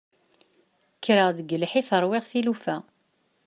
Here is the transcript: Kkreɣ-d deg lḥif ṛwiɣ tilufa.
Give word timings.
Kkreɣ-d 0.97 1.37
deg 1.41 1.55
lḥif 1.61 1.89
ṛwiɣ 2.03 2.23
tilufa. 2.31 2.77